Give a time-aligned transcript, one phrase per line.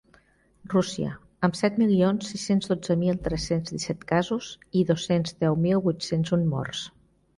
[0.71, 1.09] Rússia,
[1.47, 4.49] amb set milions sis-cents dotze mil tres-cents disset casos
[4.81, 6.83] i dos-cents deu mil vuit-cents un morts.